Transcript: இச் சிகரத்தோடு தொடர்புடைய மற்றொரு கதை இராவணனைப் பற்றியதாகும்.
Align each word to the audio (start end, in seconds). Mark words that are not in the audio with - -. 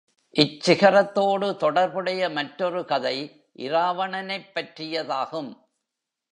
இச் 0.29 0.69
சிகரத்தோடு 0.69 1.55
தொடர்புடைய 1.55 2.29
மற்றொரு 2.29 2.85
கதை 2.85 3.45
இராவணனைப் 3.57 4.51
பற்றியதாகும். 4.53 5.51